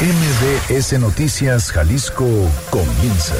[0.00, 2.26] MBS Noticias Jalisco
[2.68, 3.36] comienza.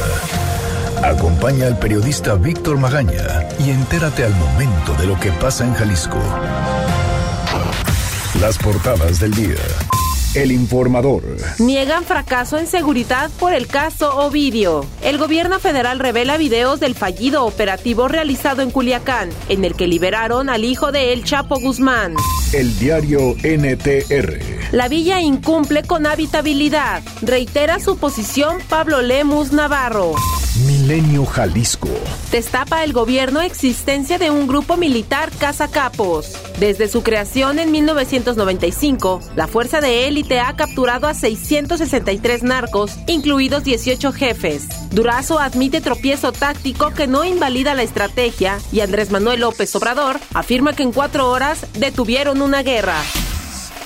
[1.02, 6.20] Acompaña al periodista Víctor Magaña y entérate al momento de lo que pasa en Jalisco.
[8.40, 9.58] Las portadas del día.
[10.36, 11.24] El informador.
[11.58, 14.86] Niegan fracaso en seguridad por el caso Ovidio.
[15.02, 20.48] El gobierno federal revela videos del fallido operativo realizado en Culiacán, en el que liberaron
[20.48, 22.14] al hijo de El Chapo Guzmán.
[22.52, 24.53] El diario NTR.
[24.74, 27.00] La villa incumple con habitabilidad.
[27.22, 30.16] Reitera su posición Pablo Lemus Navarro.
[30.66, 31.88] Milenio Jalisco.
[32.32, 36.32] Destapa el gobierno existencia de un grupo militar cazacapos.
[36.58, 43.62] Desde su creación en 1995, la fuerza de élite ha capturado a 663 narcos, incluidos
[43.62, 44.66] 18 jefes.
[44.90, 50.72] Durazo admite tropiezo táctico que no invalida la estrategia y Andrés Manuel López Obrador afirma
[50.72, 53.00] que en cuatro horas detuvieron una guerra.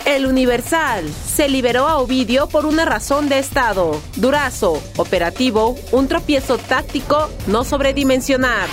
[0.08, 1.06] El Universal.
[1.06, 4.00] Se liberó a Ovidio por una razón de Estado.
[4.16, 4.82] Durazo.
[4.96, 5.77] Operativo.
[5.92, 7.28] Un tropiezo táctico.
[7.46, 8.68] No sobredimensionar.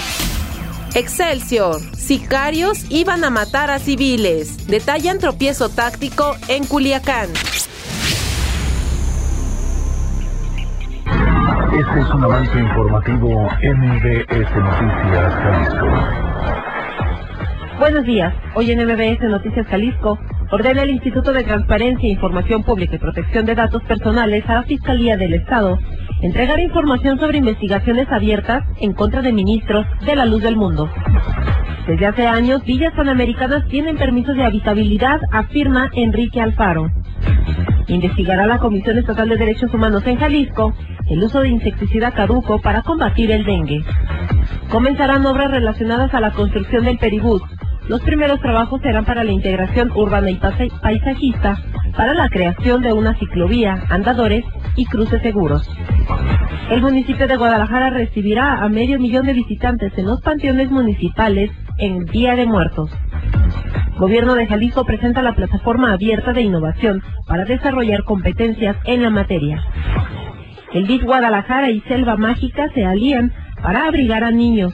[0.95, 1.81] Excelsior.
[1.97, 4.65] Sicarios iban a matar a civiles.
[4.67, 7.27] Detallan tropiezo táctico en Culiacán.
[11.73, 15.85] Este es un avance informativo MBS Noticias Jalisco.
[17.77, 18.33] Buenos días.
[18.55, 20.17] Hoy en MBS Noticias Jalisco
[20.55, 25.17] ordena el Instituto de Transparencia, Información Pública y Protección de Datos Personales a la Fiscalía
[25.17, 25.77] del Estado
[26.21, 30.89] entregar información sobre investigaciones abiertas en contra de ministros de la luz del mundo.
[31.85, 36.89] Desde hace años, villas panamericanas tienen permisos de habitabilidad, afirma Enrique Alfaro.
[37.87, 40.73] Investigará la Comisión Estatal de Derechos Humanos en Jalisco
[41.09, 43.83] el uso de insecticida caduco para combatir el dengue.
[44.71, 47.43] Comenzarán obras relacionadas a la construcción del Peribús,
[47.87, 50.39] los primeros trabajos serán para la integración urbana y
[50.81, 51.57] paisajista,
[51.95, 54.43] para la creación de una ciclovía, andadores
[54.75, 55.69] y cruces seguros.
[56.71, 62.05] El municipio de Guadalajara recibirá a medio millón de visitantes en los panteones municipales en
[62.05, 62.89] Día de Muertos.
[63.97, 69.63] Gobierno de Jalisco presenta la plataforma abierta de innovación para desarrollar competencias en la materia.
[70.73, 73.31] El DIF Guadalajara y Selva Mágica se alían
[73.61, 74.73] para abrigar a niños.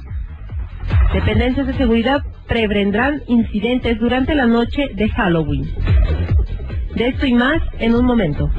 [1.13, 5.63] Dependencias de seguridad prevendrán incidentes durante la noche de Halloween.
[6.95, 8.51] De esto y más en un momento.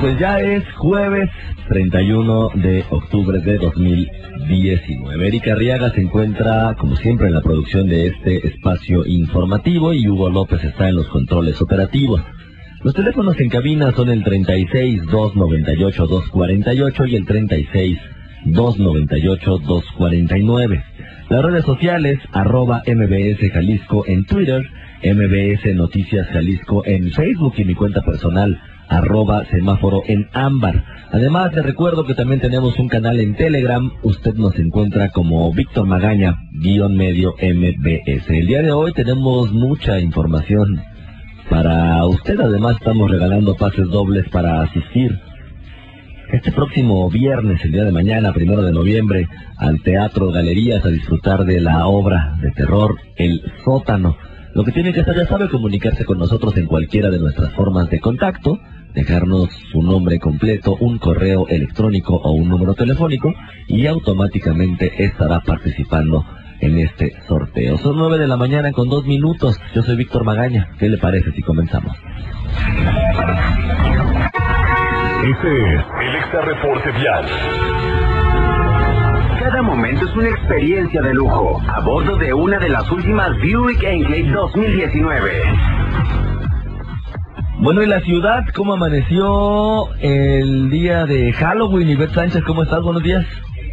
[0.00, 1.28] pues ya es jueves
[1.68, 5.26] 31 de octubre de 2019.
[5.26, 10.30] Erika Arriaga se encuentra, como siempre, en la producción de este espacio informativo y Hugo
[10.30, 12.22] López está en los controles operativos.
[12.84, 17.98] Los teléfonos en cabina son el 36 298 248 y el 36
[18.46, 20.82] 298-249.
[21.28, 24.68] Las redes sociales, arroba MBS Jalisco en Twitter,
[25.02, 30.84] MBS Noticias Jalisco en Facebook y mi cuenta personal, arroba semáforo en ámbar.
[31.12, 33.90] Además, le recuerdo que también tenemos un canal en Telegram.
[34.02, 38.28] Usted nos encuentra como Víctor Magaña, guion medio MBS.
[38.28, 40.82] El día de hoy tenemos mucha información
[41.48, 42.40] para usted.
[42.40, 45.18] Además, estamos regalando pases dobles para asistir
[46.32, 49.26] este próximo viernes, el día de mañana, primero de noviembre,
[49.56, 54.16] al Teatro Galerías a disfrutar de la obra de terror El Sótano.
[54.54, 57.90] Lo que tiene que hacer, ya sabe, comunicarse con nosotros en cualquiera de nuestras formas
[57.90, 58.58] de contacto,
[58.94, 63.32] dejarnos su nombre completo, un correo electrónico o un número telefónico
[63.68, 66.24] y automáticamente estará participando
[66.60, 67.78] en este sorteo.
[67.78, 69.58] Son nueve de la mañana con dos minutos.
[69.74, 70.68] Yo soy Víctor Magaña.
[70.78, 71.96] ¿Qué le parece si comenzamos?
[75.22, 77.26] Este es el Extra Reporte Vial.
[79.38, 83.82] Cada momento es una experiencia de lujo a bordo de una de las últimas Buick
[83.82, 85.42] Enclave 2019.
[87.58, 91.90] Bueno, ¿y la ciudad cómo amaneció el día de Halloween?
[91.90, 92.80] Ivette Sánchez, ¿cómo estás?
[92.82, 93.26] Buenos días.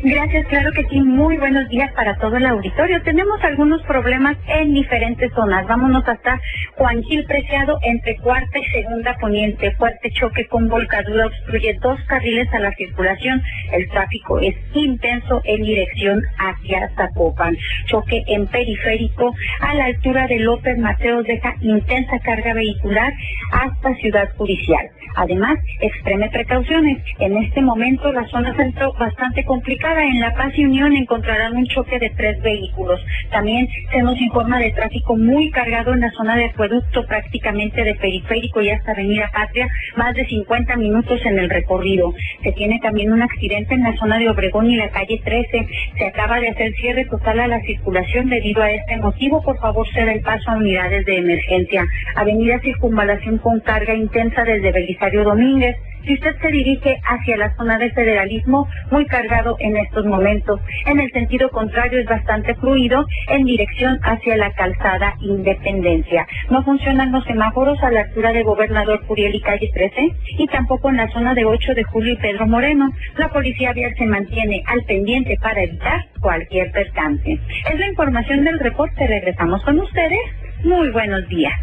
[0.04, 1.02] Gracias, claro que sí.
[1.02, 3.02] Muy buenos días para todo el auditorio.
[3.02, 5.66] Tenemos algunos problemas en diferentes zonas.
[5.66, 6.40] Vámonos hasta
[6.76, 9.72] Juan Gil Preciado entre cuarta y segunda poniente.
[9.72, 13.42] Fuerte choque con volcadura obstruye dos carriles a la circulación.
[13.74, 17.58] El tráfico es intenso en dirección hacia Zapopan.
[17.88, 23.12] Choque en periférico a la altura de López Mateos deja intensa carga vehicular
[23.52, 24.88] hasta Ciudad Judicial.
[25.16, 27.04] Además, extreme precauciones.
[27.20, 31.66] En este momento la zona centro bastante complicada en La Paz y Unión encontrarán un
[31.68, 33.00] choque de tres vehículos.
[33.32, 37.96] También se nos informa de tráfico muy cargado en la zona de acueducto, prácticamente de
[37.96, 42.14] periférico y hasta Avenida Patria, más de 50 minutos en el recorrido.
[42.44, 45.68] Se tiene también un accidente en la zona de Obregón y la calle 13.
[45.98, 49.42] Se acaba de hacer cierre total a la circulación debido a este motivo.
[49.42, 51.86] Por favor, ceda el paso a unidades de emergencia.
[52.16, 55.76] Avenida Circunvalación con carga intensa desde Belisario Domínguez.
[56.06, 60.62] Si usted se dirige hacia la zona de federalismo, muy cargado en estos momentos.
[60.86, 66.26] En el sentido contrario es bastante fluido en dirección hacia la calzada Independencia.
[66.50, 70.90] No funcionan los semáforos a la altura de Gobernador Curiel y calle 13 y tampoco
[70.90, 72.90] en la zona de 8 de Julio y Pedro Moreno.
[73.18, 77.34] La policía vial se mantiene al pendiente para evitar cualquier percance.
[77.34, 79.08] Es la información del reporte.
[79.08, 80.20] Regresamos con ustedes.
[80.64, 81.54] Muy buenos días.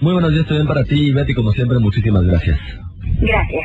[0.00, 2.58] Muy buenos días también para ti, Betty, como siempre, muchísimas gracias.
[3.20, 3.64] Gracias.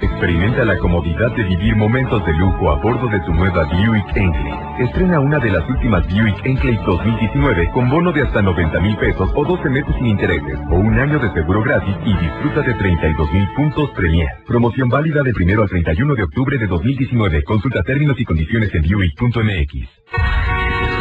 [0.00, 4.84] Experimenta la comodidad de vivir momentos de lujo a bordo de tu nueva Buick Enclave.
[4.84, 9.28] Estrena una de las últimas Buick Enclave 2019 con bono de hasta 90 mil pesos
[9.34, 13.32] o 12 meses sin intereses o un año de seguro gratis y disfruta de 32
[13.32, 14.28] mil puntos Premier.
[14.46, 17.42] Promoción válida de primero al 31 de octubre de 2019.
[17.42, 19.74] Consulta términos y condiciones en Buick.mx.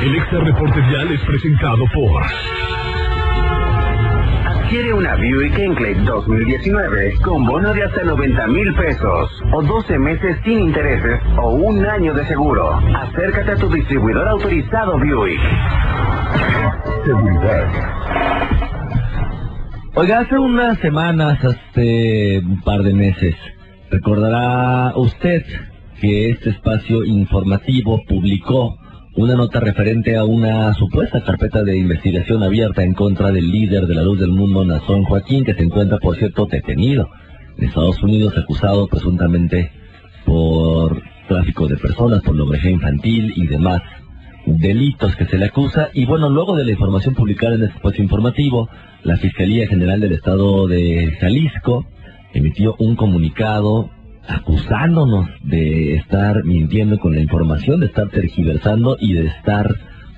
[0.01, 2.23] El Extra Reporte Vial es presentado por...
[4.67, 10.35] Adquiere una Buick Enclave 2019 con bono de hasta 90 mil pesos o 12 meses
[10.43, 12.73] sin intereses o un año de seguro.
[12.73, 15.39] Acércate a tu distribuidor autorizado Buick.
[17.05, 17.69] Seguridad.
[19.95, 23.35] Oiga, hace unas semanas, hace un par de meses,
[23.89, 25.45] recordará usted
[26.01, 28.77] que este espacio informativo publicó
[29.17, 33.95] una nota referente a una supuesta carpeta de investigación abierta en contra del líder de
[33.95, 37.09] la luz del mundo, Nazón Joaquín, que se encuentra, por cierto, detenido
[37.57, 39.71] en Estados Unidos, acusado presuntamente
[40.23, 43.81] por tráfico de personas, por pornografía infantil y demás
[44.45, 45.89] delitos que se le acusa.
[45.93, 48.69] Y bueno, luego de la información publicada en este espacio informativo,
[49.01, 51.87] la Fiscalía General del Estado de Jalisco
[52.35, 53.89] emitió un comunicado
[54.27, 59.75] acusándonos de estar mintiendo con la información, de estar tergiversando y de estar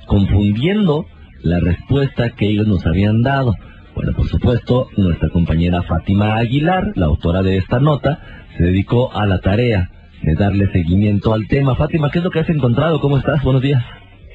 [0.08, 1.06] confundiendo
[1.42, 3.54] la respuesta que ellos nos habían dado.
[3.96, 8.20] Bueno, por supuesto, nuestra compañera Fátima Aguilar, la autora de esta nota,
[8.58, 9.90] se dedicó a la tarea
[10.24, 11.76] de darle seguimiento al tema.
[11.76, 13.00] Fátima, ¿qué es lo que has encontrado?
[13.00, 13.44] ¿Cómo estás?
[13.44, 13.84] Buenos días.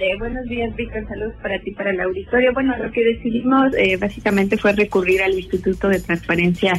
[0.01, 1.07] Eh, buenos días, Víctor.
[1.09, 2.53] Saludos para ti, para el auditorio.
[2.53, 6.73] Bueno, lo que decidimos eh, básicamente fue recurrir al Instituto de Transparencia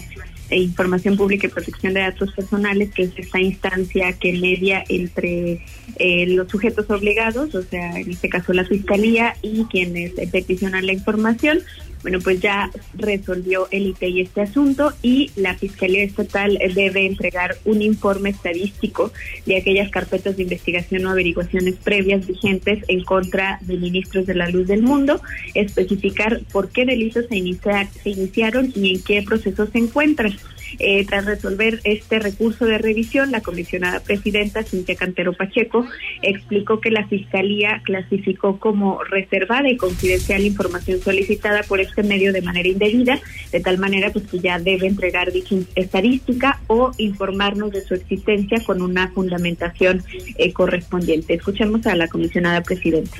[0.50, 5.62] e Información Pública y Protección de Datos Personales, que es esta instancia que media entre
[5.98, 10.94] eh, los sujetos obligados, o sea, en este caso la Fiscalía, y quienes peticionan la
[10.94, 11.60] información.
[12.06, 17.82] Bueno, pues ya resolvió el ITI este asunto y la Fiscalía Estatal debe entregar un
[17.82, 19.12] informe estadístico
[19.48, 24.48] de aquellas carpetas de investigación o averiguaciones previas vigentes en contra de ministros de la
[24.50, 25.20] luz del mundo,
[25.56, 30.38] especificar por qué delitos se, inicia- se iniciaron y en qué procesos se encuentran.
[30.80, 35.86] Eh, tras resolver este recurso de revisión, la comisionada presidenta, Cintia Cantero Pacheco,
[36.22, 42.42] explicó que la Fiscalía clasificó como reservada y confidencial información solicitada por este medio de
[42.42, 43.20] manera indebida,
[43.52, 48.64] de tal manera pues que ya debe entregar dicha estadística o informarnos de su existencia
[48.66, 50.04] con una fundamentación
[50.38, 51.34] eh, correspondiente.
[51.34, 53.18] Escuchemos a la comisionada presidenta.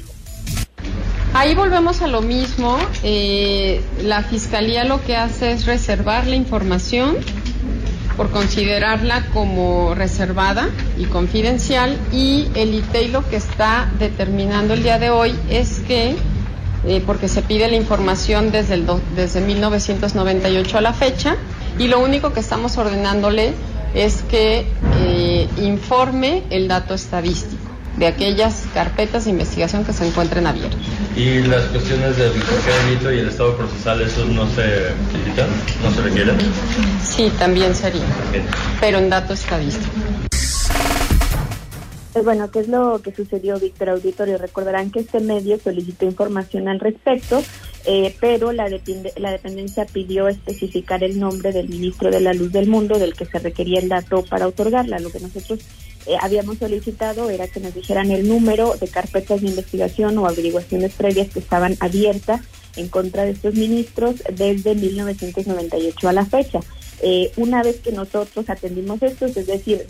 [1.34, 2.78] Ahí volvemos a lo mismo.
[3.04, 7.18] eh, la fiscalía lo que hace es reservar la información
[8.18, 15.00] por considerarla como reservada y confidencial y el ITEI lo que está determinando el día
[15.00, 16.16] de hoy es que,
[16.88, 21.36] eh, porque se pide la información desde, el do- desde 1998 a la fecha,
[21.78, 23.54] y lo único que estamos ordenándole
[23.94, 24.66] es que
[25.00, 27.55] eh, informe el dato estadístico
[27.98, 30.80] de aquellas carpetas de investigación que se encuentren abiertas.
[31.16, 35.50] Y las cuestiones del delito y el estado procesal, ¿esos no se solicitan?
[35.82, 36.36] ¿No se requieren?
[37.04, 38.04] Sí, también sería,
[38.82, 39.92] pero en dato estadístico.
[42.14, 44.38] Pues bueno, ¿qué es lo que sucedió, Víctor Auditorio?
[44.38, 47.44] Recordarán que este medio solicitó información al respecto,
[47.84, 52.54] eh, pero la, depende- la dependencia pidió especificar el nombre del ministro de la Luz
[52.54, 55.00] del Mundo, del que se requería el dato para otorgarla.
[55.00, 55.60] Lo que nosotros
[56.06, 60.94] eh, habíamos solicitado era que nos dijeran el número de carpetas de investigación o averiguaciones
[60.94, 62.42] previas que estaban abiertas
[62.76, 66.60] en contra de estos ministros desde 1998 a la fecha.
[67.02, 69.86] Eh, una vez que nosotros atendimos esto, es decir,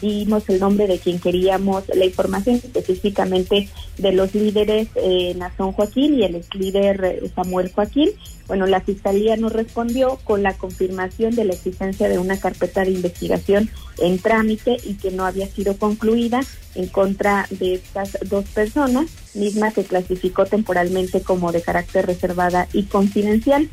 [0.00, 3.68] dimos el nombre de quien queríamos la información específicamente
[3.98, 8.10] de los líderes eh, Nazón Joaquín y el ex líder eh, Samuel Joaquín,
[8.46, 12.90] bueno, la Fiscalía nos respondió con la confirmación de la existencia de una carpeta de
[12.90, 16.40] investigación en trámite y que no había sido concluida
[16.74, 22.84] en contra de estas dos personas, misma que clasificó temporalmente como de carácter reservada y
[22.84, 23.68] confidencial.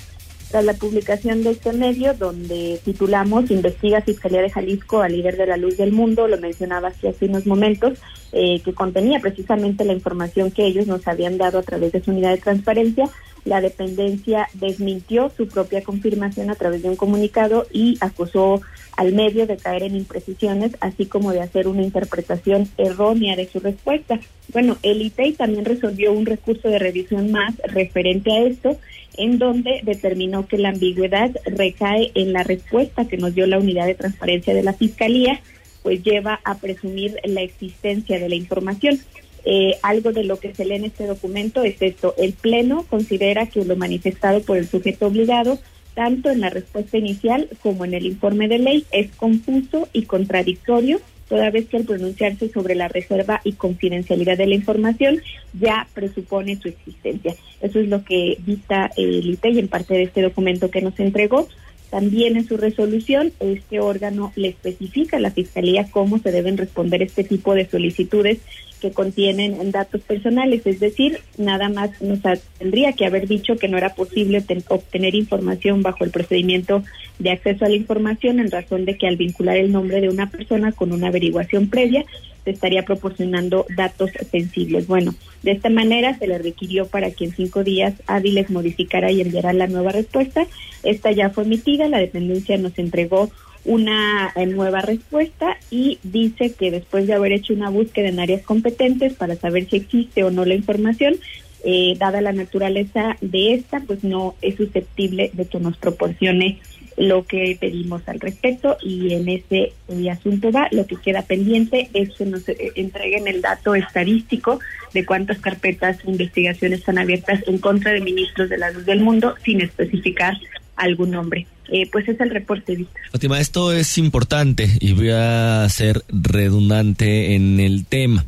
[0.52, 5.48] Tras la publicación de este medio, donde titulamos Investiga Fiscalía de Jalisco al líder de
[5.48, 8.00] la luz del mundo, lo mencionaba hace unos momentos,
[8.34, 12.12] eh, que contenía precisamente la información que ellos nos habían dado a través de su
[12.12, 13.06] unidad de transparencia,
[13.46, 18.62] la dependencia desmintió su propia confirmación a través de un comunicado y acusó
[18.98, 23.60] al medio de caer en imprecisiones, así como de hacer una interpretación errónea de su
[23.60, 24.20] respuesta.
[24.50, 28.78] Bueno, el ITEI también resolvió un recurso de revisión más referente a esto,
[29.18, 33.86] en donde determinó que la ambigüedad recae en la respuesta que nos dio la unidad
[33.86, 35.42] de transparencia de la Fiscalía,
[35.84, 39.00] pues lleva a presumir la existencia de la información.
[39.44, 42.14] Eh, algo de lo que se lee en este documento es esto.
[42.18, 45.60] El Pleno considera que lo manifestado por el sujeto obligado,
[45.96, 51.02] tanto en la respuesta inicial como en el informe de ley, es confuso y contradictorio,
[51.28, 55.22] toda vez que al pronunciarse sobre la reserva y confidencialidad de la información
[55.60, 57.36] ya presupone su existencia.
[57.62, 61.48] Eso es lo que dicta el ITEI en parte de este documento que nos entregó.
[61.90, 67.02] También en su resolución, este órgano le especifica a la Fiscalía cómo se deben responder
[67.02, 68.40] este tipo de solicitudes
[68.82, 72.20] que contienen datos personales, es decir, nada más nos
[72.58, 76.84] tendría que haber dicho que no era posible obtener información bajo el procedimiento
[77.20, 80.30] de acceso a la información en razón de que al vincular el nombre de una
[80.30, 82.04] persona con una averiguación previa
[82.44, 84.88] se estaría proporcionando datos sensibles.
[84.88, 89.22] Bueno, de esta manera se le requirió para que en cinco días hábiles modificara y
[89.22, 90.48] enviara la nueva respuesta.
[90.84, 93.30] Esta ya fue emitida, la dependencia nos entregó
[93.66, 98.42] una eh, nueva respuesta y dice que después de haber hecho una búsqueda en áreas
[98.44, 101.16] competentes para saber si existe o no la información,
[101.64, 106.60] eh, dada la naturaleza de esta, pues no es susceptible de que nos proporcione
[106.98, 111.90] lo que pedimos al respecto y en ese eh, asunto va, lo que queda pendiente
[111.94, 112.44] es que nos
[112.76, 114.60] entreguen el dato estadístico
[114.94, 119.00] de cuántas carpetas de investigación están abiertas en contra de ministros de la luz del
[119.00, 120.36] mundo sin especificar
[120.76, 121.48] algún nombre.
[121.70, 123.02] Eh, pues es el reporte, Víctor.
[123.12, 128.26] Fátima, esto es importante y voy a ser redundante en el tema.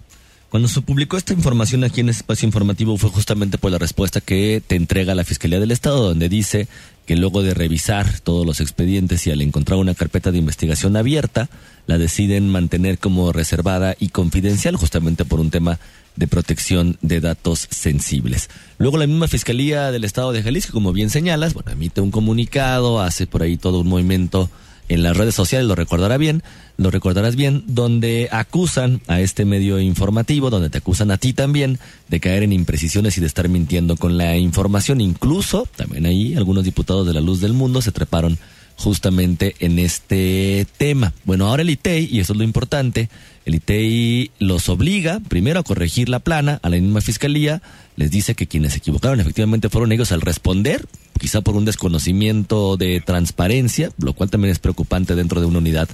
[0.54, 4.22] Cuando se publicó esta información aquí en este espacio informativo fue justamente por la respuesta
[4.22, 6.68] que te entrega la Fiscalía del Estado, donde dice
[7.06, 11.50] que luego de revisar todos los expedientes y al encontrar una carpeta de investigación abierta,
[11.86, 15.80] la deciden mantener como reservada y confidencial justamente por un tema
[16.16, 18.50] de protección de datos sensibles.
[18.78, 23.02] Luego la misma Fiscalía del Estado de Jalisco, como bien señalas, bueno, emite un comunicado,
[23.02, 24.50] hace por ahí todo un movimiento
[24.90, 26.44] en las redes sociales, lo recordará bien,
[26.78, 31.80] lo recordarás bien, donde acusan a este medio informativo, donde te acusan a ti también
[32.10, 35.00] de caer en imprecisiones y de estar mintiendo con la información.
[35.00, 38.38] Incluso, también ahí, algunos diputados de la luz del mundo se treparon
[38.76, 41.14] justamente en este tema.
[41.26, 43.10] Bueno, ahora el ITEI, y eso es lo importante,
[43.46, 47.62] el ITEI los obliga primero a corregir la plana a la misma fiscalía,
[47.96, 50.88] les dice que quienes se equivocaron efectivamente fueron ellos al responder,
[51.20, 55.88] quizá por un desconocimiento de transparencia, lo cual también es preocupante dentro de una unidad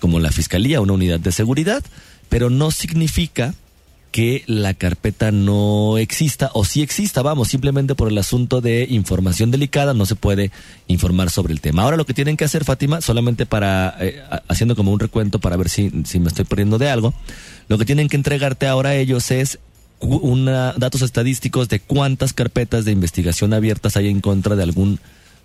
[0.00, 1.84] como la fiscalía, una unidad de seguridad,
[2.28, 3.54] pero no significa
[4.16, 9.50] que la carpeta no exista o si exista, vamos, simplemente por el asunto de información
[9.50, 10.50] delicada no se puede
[10.86, 11.82] informar sobre el tema.
[11.82, 15.58] Ahora lo que tienen que hacer, Fátima, solamente para, eh, haciendo como un recuento para
[15.58, 17.12] ver si, si me estoy perdiendo de algo,
[17.68, 19.58] lo que tienen que entregarte ahora ellos es
[20.00, 24.98] una, datos estadísticos de cuántas carpetas de investigación abiertas hay en contra de algún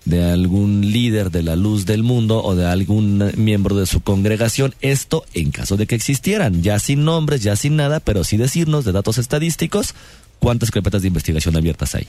[0.05, 4.74] de algún líder de la luz del mundo o de algún miembro de su congregación,
[4.81, 8.86] esto en caso de que existieran, ya sin nombres, ya sin nada, pero sí decirnos
[8.86, 9.93] de datos estadísticos
[10.39, 12.08] cuántas carpetas de investigación abiertas hay.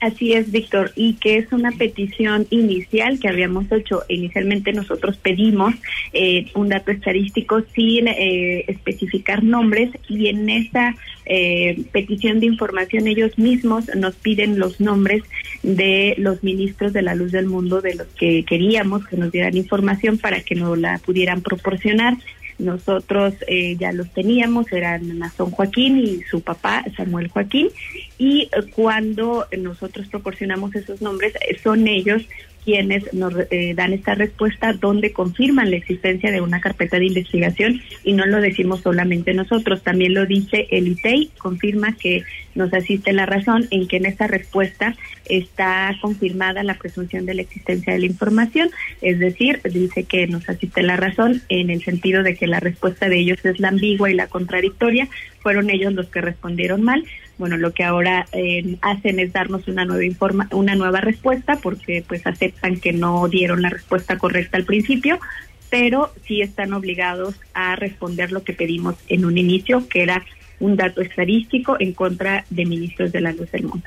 [0.00, 4.04] Así es, Víctor, y que es una petición inicial que habíamos hecho.
[4.08, 5.74] Inicialmente nosotros pedimos
[6.12, 10.94] eh, un dato estadístico sin eh, especificar nombres y en esa
[11.26, 15.24] eh, petición de información ellos mismos nos piden los nombres
[15.64, 19.56] de los ministros de la luz del mundo de los que queríamos que nos dieran
[19.56, 22.16] información para que nos la pudieran proporcionar.
[22.58, 27.68] Nosotros eh, ya los teníamos, eran Nazón Joaquín y su papá Samuel Joaquín,
[28.18, 32.22] y eh, cuando nosotros proporcionamos esos nombres, eh, son ellos
[32.64, 37.80] quienes nos eh, dan esta respuesta donde confirman la existencia de una carpeta de investigación
[38.04, 42.24] y no lo decimos solamente nosotros, también lo dice el ITEI, confirma que
[42.54, 44.96] nos asiste la razón en que en esta respuesta
[45.28, 50.48] está confirmada la presunción de la existencia de la información, es decir, dice que nos
[50.48, 54.10] asiste la razón en el sentido de que la respuesta de ellos es la ambigua
[54.10, 55.08] y la contradictoria,
[55.40, 57.04] fueron ellos los que respondieron mal,
[57.38, 62.04] bueno, lo que ahora eh, hacen es darnos una nueva informa una nueva respuesta porque
[62.06, 65.18] pues aceptan que no dieron la respuesta correcta al principio,
[65.70, 70.24] pero sí están obligados a responder lo que pedimos en un inicio, que era
[70.60, 73.86] un dato estadístico en contra de ministros de la luz del mundo.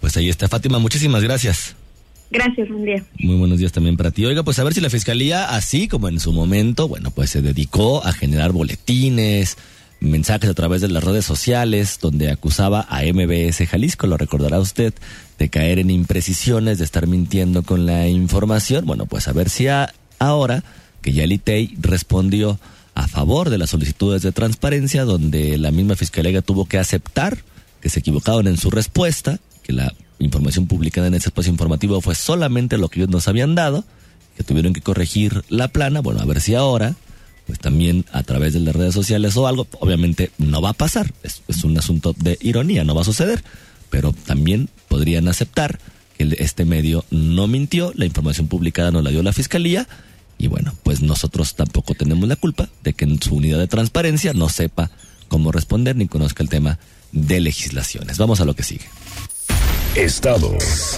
[0.00, 1.76] Pues ahí está Fátima, muchísimas gracias.
[2.30, 3.04] Gracias, buen día.
[3.18, 4.24] Muy buenos días también para ti.
[4.24, 7.42] Oiga, pues a ver si la fiscalía, así como en su momento, bueno, pues se
[7.42, 9.56] dedicó a generar boletines,
[10.00, 14.94] mensajes a través de las redes sociales donde acusaba a MBS Jalisco, lo recordará usted,
[15.38, 18.86] de caer en imprecisiones, de estar mintiendo con la información.
[18.86, 19.66] Bueno, pues a ver si
[20.18, 20.64] ahora
[21.02, 22.58] que ya el ITEI respondió
[22.94, 27.38] a favor de las solicitudes de transparencia, donde la misma fiscalía tuvo que aceptar
[27.80, 32.14] que se equivocaron en su respuesta, que la información publicada en ese espacio informativo fue
[32.14, 33.84] solamente lo que ellos nos habían dado,
[34.36, 36.00] que tuvieron que corregir la plana.
[36.00, 36.96] Bueno, a ver si ahora
[37.50, 41.12] pues también a través de las redes sociales o algo, obviamente no va a pasar,
[41.24, 43.42] es, un asunto de ironía, no va a suceder,
[43.90, 45.80] pero también podrían aceptar
[46.16, 49.88] que este medio no mintió, la información publicada no la dio la fiscalía
[50.38, 54.32] y bueno, pues nosotros tampoco tenemos la culpa de que en su unidad de transparencia
[54.32, 54.92] no sepa
[55.26, 56.78] cómo responder ni conozca el tema
[57.10, 58.16] de legislaciones.
[58.16, 58.86] Vamos a lo que sigue.
[59.96, 60.96] Estados.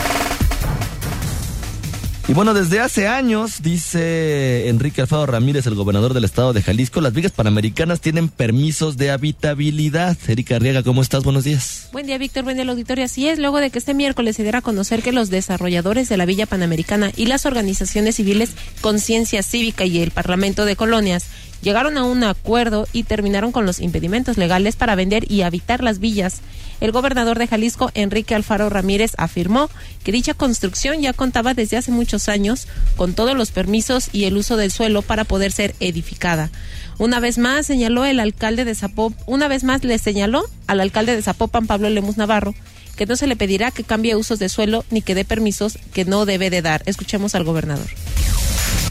[2.28, 7.00] Y bueno, desde hace años, dice Enrique Alfaro Ramírez, el gobernador del estado de Jalisco,
[7.00, 10.16] las vigas panamericanas tienen permisos de habitabilidad.
[10.28, 11.24] Erika Arriaga, ¿cómo estás?
[11.24, 11.88] Buenos días.
[11.90, 12.44] Buen día, Víctor.
[12.44, 13.04] Buen día, auditorio.
[13.04, 16.16] Así es, luego de que este miércoles se diera a conocer que los desarrolladores de
[16.16, 18.50] la Villa Panamericana y las organizaciones civiles
[18.80, 21.26] Conciencia Cívica y el Parlamento de Colonias
[21.62, 25.98] llegaron a un acuerdo y terminaron con los impedimentos legales para vender y habitar las
[25.98, 26.42] villas
[26.82, 29.70] el gobernador de Jalisco, Enrique Alfaro Ramírez, afirmó
[30.02, 32.66] que dicha construcción ya contaba desde hace muchos años
[32.96, 36.50] con todos los permisos y el uso del suelo para poder ser edificada.
[36.98, 38.76] Una vez más señaló el alcalde de
[39.26, 42.52] una vez más le señaló al alcalde de Zapopan, Pablo Lemus Navarro,
[42.96, 46.04] que no se le pedirá que cambie usos de suelo ni que dé permisos que
[46.04, 46.82] no debe de dar.
[46.86, 47.86] Escuchemos al gobernador.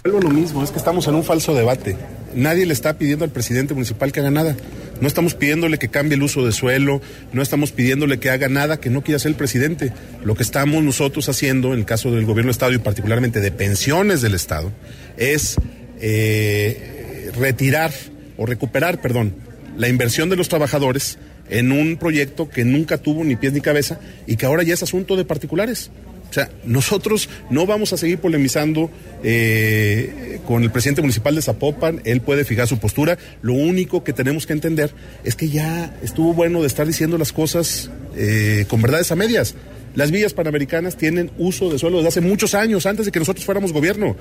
[0.06, 1.98] Lo mismo, es que estamos en un falso debate.
[2.36, 4.56] Nadie le está pidiendo al presidente municipal que haga nada.
[5.00, 7.02] No estamos pidiéndole que cambie el uso de suelo,
[7.34, 9.92] no estamos pidiéndole que haga nada que no quiera hacer el presidente.
[10.24, 13.52] Lo que estamos nosotros haciendo, en el caso del gobierno del Estado y particularmente de
[13.52, 14.72] pensiones del Estado,
[15.18, 15.56] es
[16.00, 17.92] eh, retirar
[18.38, 19.36] o recuperar, perdón,
[19.78, 21.18] la inversión de los trabajadores
[21.50, 24.84] en un proyecto que nunca tuvo ni pies ni cabeza y que ahora ya es
[24.84, 25.92] asunto de particulares.
[26.32, 28.90] O sea, nosotros no vamos a seguir polemizando
[29.22, 33.18] eh, con el presidente municipal de Zapopan, él puede fijar su postura.
[33.42, 34.94] Lo único que tenemos que entender
[35.26, 39.56] es que ya estuvo bueno de estar diciendo las cosas eh, con verdades a medias.
[39.94, 43.44] Las villas panamericanas tienen uso de suelo desde hace muchos años, antes de que nosotros
[43.44, 44.16] fuéramos gobierno.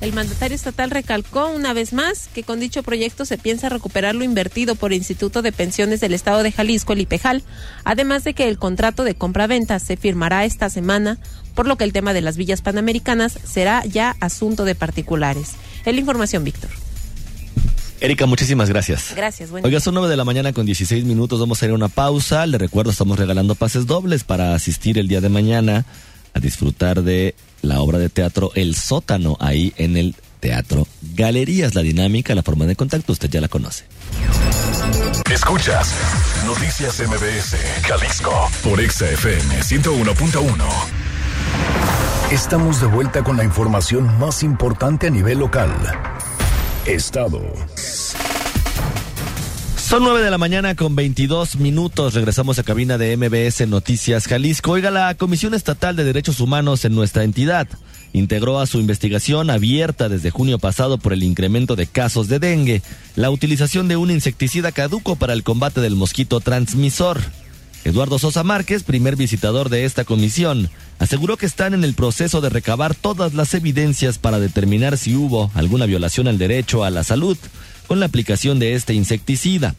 [0.00, 4.24] El mandatario estatal recalcó una vez más que con dicho proyecto se piensa recuperar lo
[4.24, 7.42] invertido por el Instituto de Pensiones del Estado de Jalisco, el IPEJAL,
[7.84, 11.18] además de que el contrato de compra-venta se firmará esta semana,
[11.54, 15.52] por lo que el tema de las villas panamericanas será ya asunto de particulares.
[15.84, 16.70] Es la información, Víctor.
[18.00, 19.12] Erika, muchísimas gracias.
[19.14, 19.66] Gracias, bueno.
[19.66, 21.38] Oiga, son nueve de la mañana con 16 minutos.
[21.38, 22.46] Vamos a ir a una pausa.
[22.46, 25.84] Le recuerdo, estamos regalando pases dobles para asistir el día de mañana
[26.34, 31.74] a disfrutar de la obra de teatro El Sótano, ahí en el Teatro Galerías.
[31.74, 33.84] La dinámica, la forma de contacto, usted ya la conoce.
[35.30, 35.94] Escuchas
[36.46, 41.00] Noticias MBS, Jalisco, por XFM 101.1.
[42.32, 45.70] Estamos de vuelta con la información más importante a nivel local.
[46.86, 47.40] Estado.
[49.90, 52.14] Son nueve de la mañana con 22 minutos.
[52.14, 54.70] Regresamos a cabina de MBS Noticias Jalisco.
[54.70, 57.66] Oiga, la Comisión Estatal de Derechos Humanos en nuestra entidad
[58.12, 62.82] integró a su investigación abierta desde junio pasado por el incremento de casos de dengue,
[63.16, 67.20] la utilización de un insecticida caduco para el combate del mosquito transmisor.
[67.82, 72.50] Eduardo Sosa Márquez, primer visitador de esta comisión, aseguró que están en el proceso de
[72.50, 77.36] recabar todas las evidencias para determinar si hubo alguna violación al derecho a la salud
[77.90, 79.74] con la aplicación de este insecticida.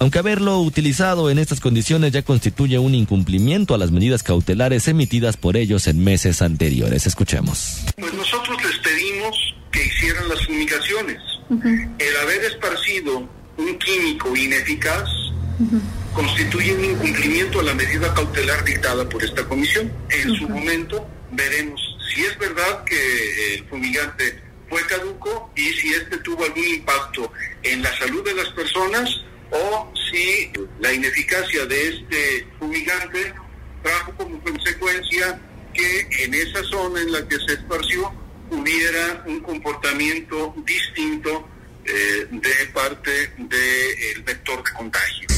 [0.00, 5.36] Aunque haberlo utilizado en estas condiciones ya constituye un incumplimiento a las medidas cautelares emitidas
[5.36, 7.06] por ellos en meses anteriores.
[7.06, 7.84] Escuchemos.
[7.96, 11.18] Pues nosotros les pedimos que hicieran las fumigaciones.
[12.00, 15.08] El haber esparcido un químico ineficaz
[16.14, 19.92] constituye un incumplimiento a la medida cautelar dictada por esta comisión.
[20.10, 21.80] En su momento veremos
[22.12, 27.30] si es verdad que el fumigante fue caduco y si este tuvo algún impacto
[27.62, 29.06] en la salud de las personas
[29.50, 33.34] o si la ineficacia de este fumigante
[33.82, 35.38] trajo como consecuencia
[35.74, 38.10] que en esa zona en la que se esparció
[38.48, 41.46] hubiera un comportamiento distinto
[41.84, 45.28] eh, de parte del vector de contagio.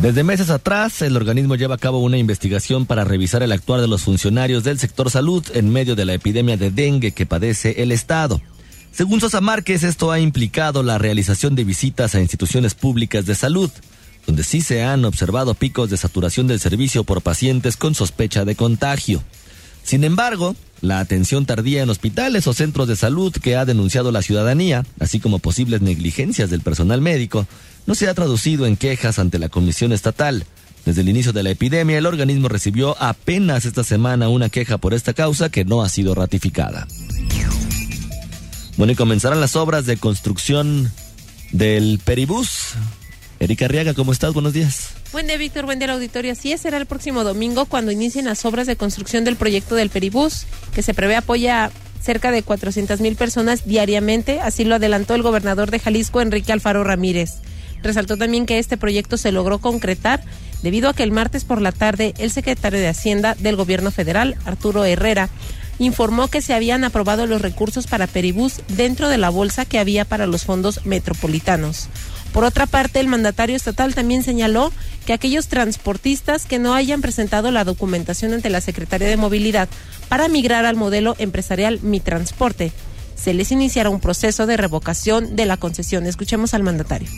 [0.00, 3.88] Desde meses atrás, el organismo lleva a cabo una investigación para revisar el actuar de
[3.88, 7.90] los funcionarios del sector salud en medio de la epidemia de dengue que padece el
[7.90, 8.40] Estado.
[8.92, 13.72] Según Sosa Márquez, esto ha implicado la realización de visitas a instituciones públicas de salud,
[14.24, 18.54] donde sí se han observado picos de saturación del servicio por pacientes con sospecha de
[18.54, 19.20] contagio.
[19.82, 24.22] Sin embargo, la atención tardía en hospitales o centros de salud que ha denunciado la
[24.22, 27.48] ciudadanía, así como posibles negligencias del personal médico,
[27.88, 30.44] no se ha traducido en quejas ante la Comisión Estatal.
[30.84, 34.92] Desde el inicio de la epidemia, el organismo recibió apenas esta semana una queja por
[34.92, 36.86] esta causa que no ha sido ratificada.
[38.76, 40.92] Bueno, y comenzarán las obras de construcción
[41.50, 42.74] del Peribús.
[43.40, 44.34] Erika Arriaga, ¿cómo estás?
[44.34, 44.90] Buenos días.
[45.10, 45.64] Buen día, Víctor.
[45.64, 46.32] Buen día, la auditorio.
[46.32, 49.88] Así es, será el próximo domingo cuando inicien las obras de construcción del proyecto del
[49.88, 51.70] Peribús, que se prevé apoya
[52.02, 54.40] cerca de 400 mil personas diariamente.
[54.40, 57.36] Así lo adelantó el gobernador de Jalisco, Enrique Alfaro Ramírez.
[57.82, 60.22] Resaltó también que este proyecto se logró concretar
[60.62, 64.36] debido a que el martes por la tarde el secretario de Hacienda del Gobierno Federal,
[64.44, 65.28] Arturo Herrera,
[65.78, 70.04] informó que se habían aprobado los recursos para Peribús dentro de la bolsa que había
[70.04, 71.88] para los fondos metropolitanos.
[72.32, 74.72] Por otra parte, el mandatario estatal también señaló
[75.06, 79.68] que aquellos transportistas que no hayan presentado la documentación ante la Secretaría de Movilidad
[80.08, 82.72] para migrar al modelo empresarial Mi Transporte
[83.20, 86.06] se les iniciará un proceso de revocación de la concesión.
[86.06, 87.08] Escuchemos al mandatario.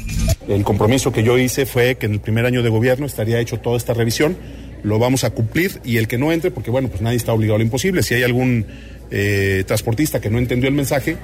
[0.48, 3.58] El compromiso que yo hice fue que en el primer año de gobierno estaría hecho
[3.58, 4.36] toda esta revisión,
[4.82, 7.56] lo vamos a cumplir y el que no entre, porque bueno, pues nadie está obligado
[7.56, 8.02] a lo imposible.
[8.02, 8.66] Si hay algún
[9.10, 11.16] eh, transportista que no entendió el mensaje,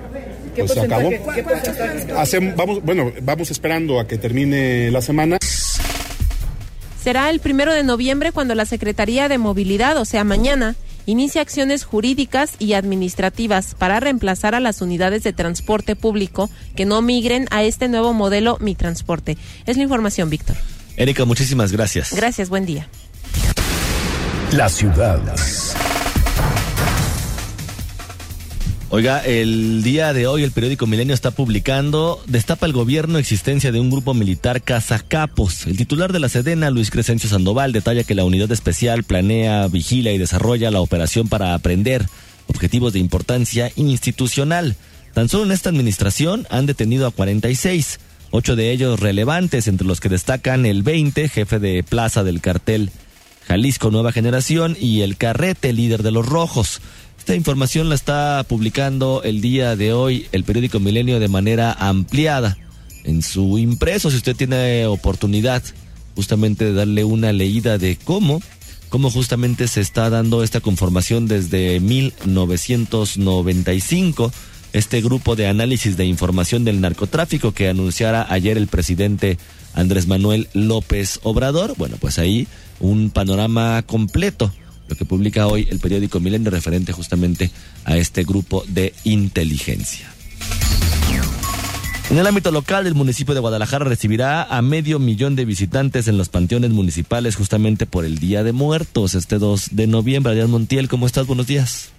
[0.54, 1.10] pues se acabó.
[2.56, 5.38] vamos, bueno, vamos esperando a que termine la semana.
[7.02, 10.74] Será el primero de noviembre cuando la Secretaría de Movilidad, o sea, mañana,
[11.06, 17.00] inicia acciones jurídicas y administrativas para reemplazar a las unidades de transporte público que no
[17.00, 19.38] migren a este nuevo modelo Mi Transporte.
[19.64, 20.56] Es la información, Víctor.
[20.96, 22.12] Erika, muchísimas gracias.
[22.12, 22.88] Gracias, buen día.
[24.52, 25.20] La ciudad.
[28.88, 33.80] Oiga, el día de hoy el periódico Milenio está publicando Destapa el gobierno existencia de
[33.80, 35.66] un grupo militar cazacapos.
[35.66, 40.12] El titular de la Sedena, Luis Crescencio Sandoval, detalla que la unidad especial planea, vigila
[40.12, 42.06] y desarrolla la operación para aprender
[42.46, 44.76] objetivos de importancia institucional.
[45.14, 47.98] Tan solo en esta administración han detenido a 46,
[48.30, 52.92] ocho de ellos relevantes, entre los que destacan el 20, jefe de plaza del cartel
[53.48, 56.80] Jalisco Nueva Generación, y el Carrete, líder de los Rojos.
[57.26, 62.56] Esta información la está publicando el día de hoy el periódico Milenio de manera ampliada
[63.02, 64.12] en su impreso.
[64.12, 65.60] Si usted tiene oportunidad
[66.14, 68.40] justamente de darle una leída de cómo,
[68.90, 74.32] cómo justamente se está dando esta conformación desde 1995
[74.72, 79.36] este grupo de análisis de información del narcotráfico que anunciara ayer el presidente
[79.74, 81.74] Andrés Manuel López Obrador.
[81.76, 82.46] Bueno, pues ahí
[82.78, 84.52] un panorama completo
[84.88, 87.50] lo que publica hoy el periódico Milenio referente justamente
[87.84, 90.10] a este grupo de inteligencia.
[92.08, 96.16] En el ámbito local, el municipio de Guadalajara recibirá a medio millón de visitantes en
[96.16, 100.30] los panteones municipales justamente por el Día de Muertos, este 2 de noviembre.
[100.30, 101.26] Adrián Montiel, ¿cómo estás?
[101.26, 101.92] Buenos días.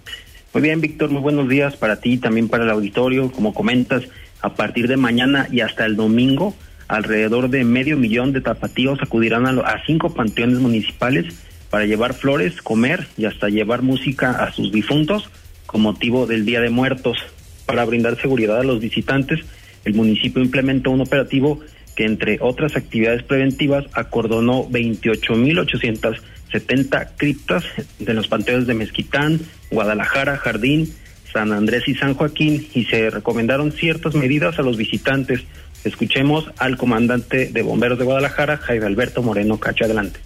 [0.54, 3.30] Muy bien, Víctor, muy buenos días para ti también para el auditorio.
[3.30, 4.04] Como comentas,
[4.40, 6.54] a partir de mañana y hasta el domingo,
[6.88, 11.34] alrededor de medio millón de tapatíos acudirán a, a cinco panteones municipales
[11.70, 15.28] para llevar flores, comer y hasta llevar música a sus difuntos
[15.66, 17.18] con motivo del Día de Muertos.
[17.66, 19.38] Para brindar seguridad a los visitantes,
[19.84, 21.60] el municipio implementó un operativo
[21.94, 27.64] que, entre otras actividades preventivas, acordonó 28.870 criptas
[27.98, 30.90] de los panteones de Mezquitán, Guadalajara, Jardín,
[31.32, 35.42] San Andrés y San Joaquín y se recomendaron ciertas medidas a los visitantes.
[35.84, 39.84] Escuchemos al comandante de bomberos de Guadalajara, Jaime Alberto Moreno Cacho.
[39.84, 40.20] Adelante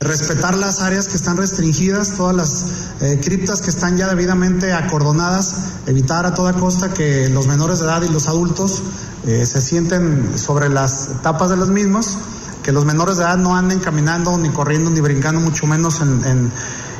[0.00, 2.64] respetar las áreas que están restringidas, todas las
[3.00, 5.54] eh, criptas que están ya debidamente acordonadas,
[5.86, 8.80] evitar a toda costa que los menores de edad y los adultos
[9.26, 12.16] eh, se sienten sobre las tapas de los mismos,
[12.62, 16.52] que los menores de edad no anden caminando, ni corriendo, ni brincando, mucho menos en,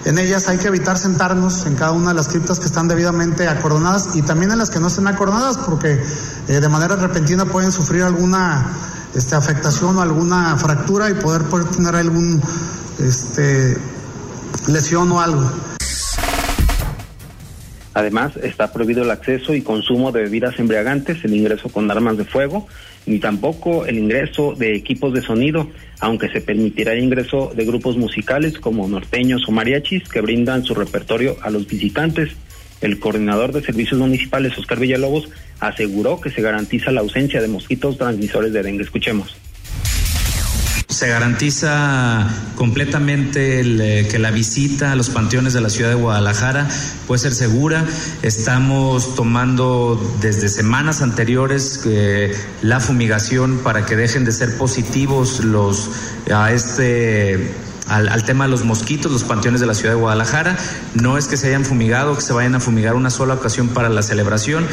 [0.05, 0.49] en, ellas.
[0.49, 4.23] Hay que evitar sentarnos en cada una de las criptas que están debidamente acordonadas y
[4.23, 6.03] también en las que no estén acordonadas, porque
[6.49, 8.67] eh, de manera repentina pueden sufrir alguna
[9.15, 12.43] este, afectación o alguna fractura y poder tener algún
[13.01, 13.77] este,
[14.69, 15.51] lesión o algo.
[17.95, 22.25] Además, está prohibido el acceso y consumo de bebidas embriagantes, el ingreso con armas de
[22.25, 22.69] fuego,
[23.07, 27.97] ni tampoco el ingreso de equipos de sonido, aunque se permitirá el ingreso de grupos
[27.97, 32.31] musicales como norteños o mariachis que brindan su repertorio a los visitantes.
[32.81, 37.99] El coordinador de servicios municipales, Oscar Villalobos, aseguró que se garantiza la ausencia de mosquitos
[37.99, 38.85] transmisores de dengue.
[38.85, 39.37] Escuchemos
[40.99, 46.67] se garantiza completamente eh, que la visita a los panteones de la ciudad de Guadalajara
[47.07, 47.85] puede ser segura.
[48.23, 55.89] Estamos tomando desde semanas anteriores eh, la fumigación para que dejen de ser positivos los
[56.35, 57.55] a este
[57.87, 60.59] al, al, tema de los mosquitos, los panteones de la ciudad de Guadalajara.
[60.95, 63.89] No es que se hayan fumigado, que se vayan a fumigar una sola ocasión para
[63.89, 64.67] la celebración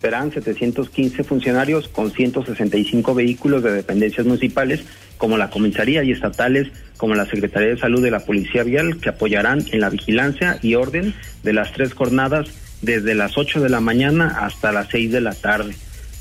[0.00, 4.80] serán 715 funcionarios con 165 vehículos de dependencias municipales
[5.18, 9.10] como la comisaría y estatales como la Secretaría de Salud de la Policía Vial que
[9.10, 12.48] apoyarán en la vigilancia y orden de las tres jornadas
[12.82, 15.74] desde las 8 de la mañana hasta las 6 de la tarde.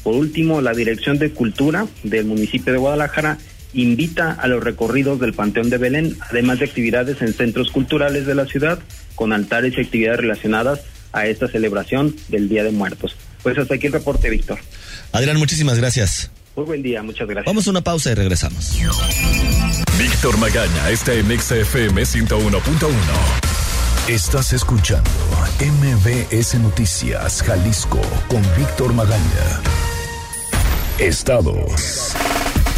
[0.03, 3.37] Por último, la Dirección de Cultura del municipio de Guadalajara
[3.73, 8.35] invita a los recorridos del Panteón de Belén, además de actividades en centros culturales de
[8.35, 8.79] la ciudad,
[9.15, 13.15] con altares y actividades relacionadas a esta celebración del Día de Muertos.
[13.43, 14.59] Pues hasta aquí el reporte, Víctor.
[15.11, 16.29] Adrián, muchísimas gracias.
[16.55, 17.45] Muy buen día, muchas gracias.
[17.45, 18.77] Vamos a una pausa y regresamos.
[19.97, 22.89] Víctor Magaña está en XFM 101.1.
[24.07, 25.09] Estás escuchando
[25.59, 29.61] MBS Noticias Jalisco con Víctor Magaña.
[30.97, 32.15] Estados.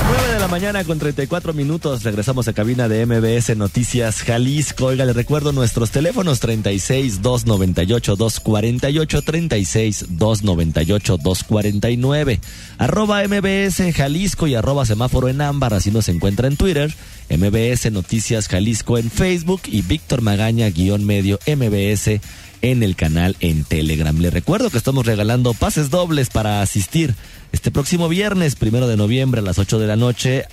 [0.04, 2.04] 9 de la mañana con 34 minutos.
[2.04, 4.86] Regresamos a cabina de MBS Noticias Jalisco.
[4.86, 12.40] Oiga, le recuerdo nuestros teléfonos 36 298 248 36 298 249.
[12.78, 15.74] Arroba MBS Jalisco y arroba semáforo en ámbar.
[15.74, 16.94] Así nos encuentra en Twitter.
[17.30, 22.20] MBS Noticias Jalisco en Facebook y Víctor Magaña guion medio MBS
[22.62, 24.18] en el canal en Telegram.
[24.18, 27.16] Le recuerdo que estamos regalando pases dobles para asistir
[27.52, 30.46] este próximo viernes, primero de noviembre a las 8 de la noche.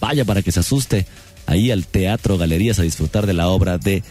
[0.00, 1.06] Vaya para que se asuste
[1.46, 4.02] ahí al Teatro Galerías a disfrutar de la obra de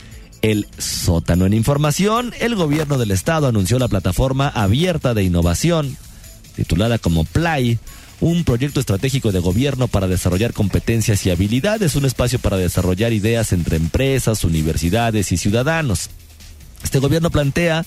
[0.41, 1.45] El Sótano.
[1.45, 5.97] En información, el gobierno del estado anunció la plataforma abierta de innovación,
[6.55, 7.77] titulada como Play,
[8.21, 13.51] un proyecto estratégico de gobierno para desarrollar competencias y habilidades, un espacio para desarrollar ideas
[13.51, 16.09] entre empresas, universidades y ciudadanos.
[16.83, 17.85] Este gobierno plantea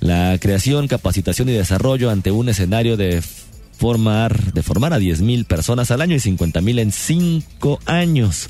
[0.00, 3.22] la creación, capacitación y desarrollo ante un escenario de
[3.78, 8.48] formar, de formar a 10.000 personas al año y 50.000 en 5 años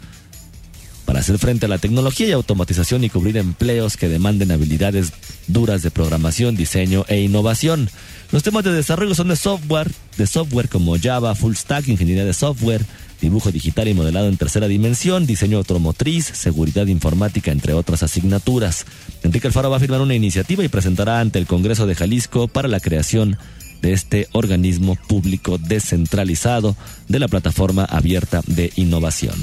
[1.05, 5.13] para hacer frente a la tecnología y automatización y cubrir empleos que demanden habilidades
[5.47, 7.91] duras de programación, diseño e innovación.
[8.33, 12.33] Los temas de desarrollo son de software, de software como Java, Full Stack, Ingeniería de
[12.33, 12.85] Software,
[13.25, 18.87] dibujo digital y modelado en tercera dimensión, diseño automotriz, seguridad informática, entre otras asignaturas.
[19.23, 22.69] Enrique Alfaro va a firmar una iniciativa y presentará ante el Congreso de Jalisco para
[22.69, 23.39] la creación
[23.83, 26.77] de este organismo público descentralizado
[27.09, 29.35] de la plataforma abierta de innovación.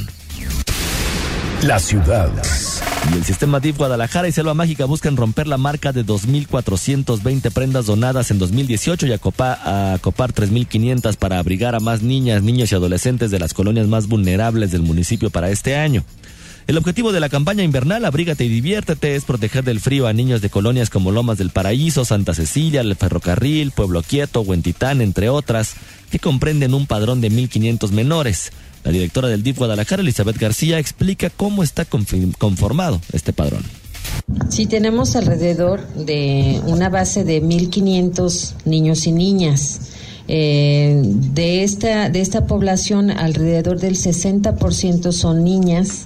[1.64, 2.32] La ciudad.
[3.10, 7.88] Y el sistema DIF Guadalajara y Selva Mágica buscan romper la marca de 2.420 prendas
[7.88, 9.60] donadas en 2018 y acopar,
[9.94, 14.72] acopar 3.500 para abrigar a más niñas, niños y adolescentes de las colonias más vulnerables
[14.72, 16.06] del municipio para este año.
[16.68, 20.42] El objetivo de la campaña invernal Abrígate y diviértete es proteger del frío a niños
[20.42, 25.74] de colonias como Lomas del Paraíso, Santa Cecilia, El Ferrocarril, Pueblo Quieto, Huentitán, entre otras,
[26.12, 28.52] que comprenden un padrón de 1.500 menores.
[28.84, 33.64] La directora del DIF Guadalajara, Elizabeth García, explica cómo está conformado este padrón.
[34.50, 39.80] Sí, tenemos alrededor de una base de 1.500 niños y niñas.
[40.28, 46.06] Eh, de, esta, de esta población, alrededor del 60% son niñas,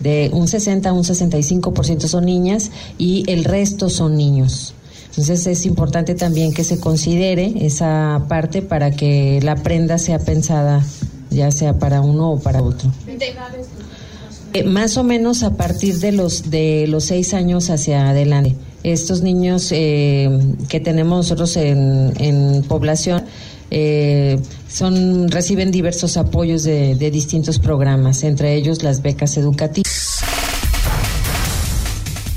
[0.00, 4.74] de un 60 a un 65% son niñas y el resto son niños.
[5.10, 10.84] Entonces es importante también que se considere esa parte para que la prenda sea pensada
[11.38, 12.90] ya sea para uno o para otro.
[14.54, 18.56] Eh, más o menos a partir de los de los seis años hacia adelante.
[18.82, 20.30] Estos niños eh,
[20.68, 23.24] que tenemos nosotros en, en población
[23.70, 29.87] eh, son reciben diversos apoyos de, de distintos programas, entre ellos las becas educativas.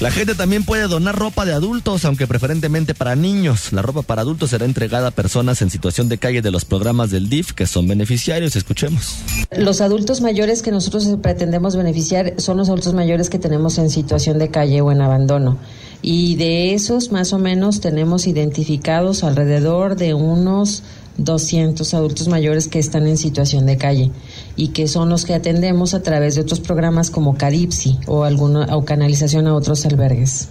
[0.01, 3.71] La gente también puede donar ropa de adultos, aunque preferentemente para niños.
[3.71, 7.11] La ropa para adultos será entregada a personas en situación de calle de los programas
[7.11, 8.55] del DIF que son beneficiarios.
[8.55, 9.17] Escuchemos.
[9.55, 14.39] Los adultos mayores que nosotros pretendemos beneficiar son los adultos mayores que tenemos en situación
[14.39, 15.59] de calle o en abandono.
[16.01, 20.81] Y de esos más o menos tenemos identificados alrededor de unos
[21.17, 24.11] 200 adultos mayores que están en situación de calle
[24.55, 28.75] y que son los que atendemos a través de otros programas como Caripsi o alguna
[28.75, 30.49] o canalización a otros albergues.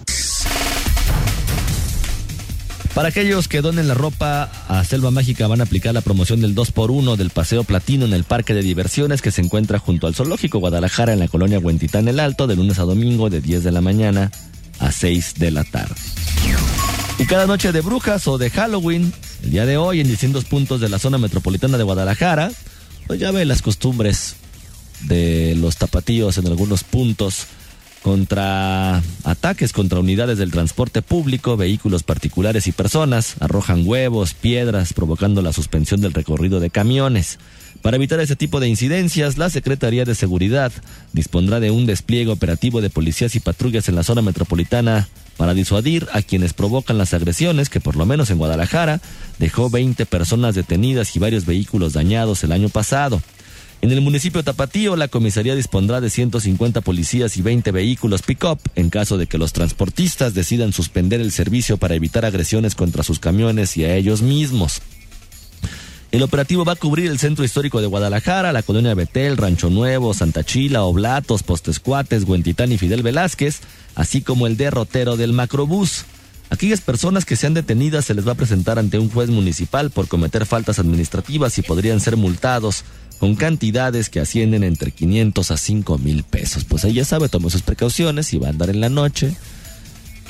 [2.93, 6.53] Para aquellos que donen la ropa a Selva Mágica van a aplicar la promoción del
[6.53, 10.59] 2x1 del Paseo Platino en el Parque de Diversiones que se encuentra junto al Zoológico
[10.59, 13.79] Guadalajara en la colonia Huentitán el Alto de lunes a domingo de 10 de la
[13.79, 14.29] mañana
[14.79, 15.95] a 6 de la tarde.
[17.21, 20.81] Y cada noche de brujas o de Halloween, el día de hoy en distintos puntos
[20.81, 22.51] de la zona metropolitana de Guadalajara,
[23.05, 24.37] pues ya ve las costumbres
[25.01, 27.45] de los tapatíos en algunos puntos
[28.01, 35.43] contra ataques contra unidades del transporte público, vehículos particulares y personas, arrojan huevos, piedras, provocando
[35.43, 37.37] la suspensión del recorrido de camiones.
[37.83, 40.71] Para evitar ese tipo de incidencias, la Secretaría de Seguridad
[41.13, 45.07] dispondrá de un despliegue operativo de policías y patrullas en la zona metropolitana
[45.41, 49.01] para disuadir a quienes provocan las agresiones que por lo menos en Guadalajara
[49.39, 53.19] dejó 20 personas detenidas y varios vehículos dañados el año pasado.
[53.81, 58.91] En el municipio Tapatío, la comisaría dispondrá de 150 policías y 20 vehículos pick-up en
[58.91, 63.77] caso de que los transportistas decidan suspender el servicio para evitar agresiones contra sus camiones
[63.77, 64.83] y a ellos mismos.
[66.11, 70.13] El operativo va a cubrir el centro histórico de Guadalajara, la colonia Betel, Rancho Nuevo,
[70.13, 73.61] Santa Chila, Oblatos, Postescuates, Huentitán y Fidel Velázquez,
[73.95, 76.03] así como el derrotero del macrobús.
[76.49, 80.09] Aquellas personas que sean detenidas se les va a presentar ante un juez municipal por
[80.09, 82.83] cometer faltas administrativas y podrían ser multados
[83.17, 86.65] con cantidades que ascienden entre 500 a 5 mil pesos.
[86.65, 89.33] Pues ahí ya sabe, tome sus precauciones y va a andar en la noche,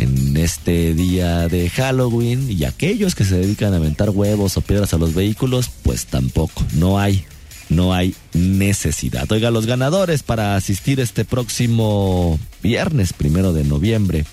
[0.02, 4.94] en este día de Halloween, y aquellos que se dedican a aventar huevos o piedras
[4.94, 7.24] a los vehículos, pues tampoco, no hay,
[7.70, 9.32] no hay necesidad.
[9.32, 14.26] Oiga, los ganadores para asistir este próximo viernes, primero de noviembre,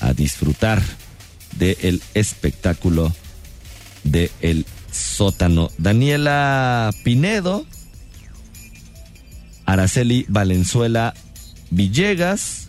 [0.00, 0.82] a disfrutar
[1.58, 3.14] del espectáculo
[4.04, 5.70] de El Sótano.
[5.76, 7.66] Daniela Pinedo,
[9.66, 11.14] Araceli Valenzuela
[11.70, 12.62] Villegas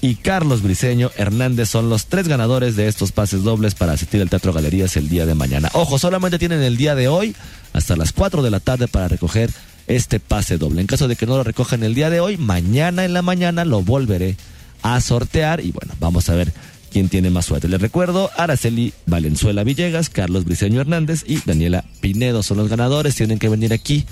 [0.00, 4.30] y Carlos Briceño Hernández son los tres ganadores de estos pases dobles para asistir al
[4.30, 5.70] Teatro Galerías el día de mañana.
[5.72, 7.34] Ojo, solamente tienen el día de hoy
[7.72, 9.50] hasta las 4 de la tarde para recoger
[9.86, 10.80] este pase doble.
[10.80, 13.64] En caso de que no lo recojan el día de hoy, mañana en la mañana
[13.64, 14.36] lo volveré
[14.82, 16.52] a sortear y bueno, vamos a ver
[16.92, 17.68] quién tiene más suerte.
[17.68, 23.16] Les recuerdo, Araceli Valenzuela Villegas, Carlos Briceño Hernández y Daniela Pinedo son los ganadores.
[23.16, 24.06] Tienen que venir aquí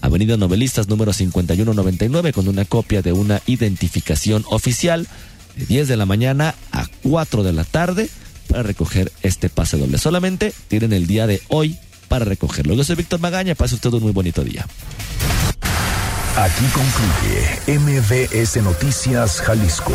[0.00, 5.06] Avenida Novelistas número 5199 con una copia de una identificación oficial
[5.56, 8.08] de 10 de la mañana a 4 de la tarde
[8.48, 9.98] para recoger este pase doble.
[9.98, 11.76] Solamente tienen el día de hoy
[12.08, 12.74] para recogerlo.
[12.74, 14.66] Yo soy Víctor Magaña, pase usted un muy bonito día.
[16.36, 19.94] Aquí concluye MBS Noticias Jalisco.